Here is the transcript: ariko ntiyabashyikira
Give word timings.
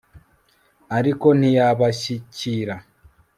ariko 0.97 1.27
ntiyabashyikira 1.39 2.75